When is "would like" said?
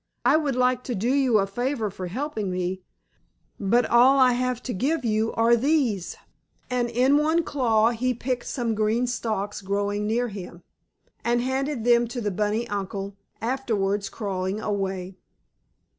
0.35-0.83